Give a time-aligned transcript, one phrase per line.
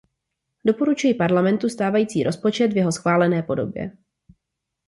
[0.65, 3.97] Doporučuji Parlamentu stávající rozpočet v jeho schválené podobě.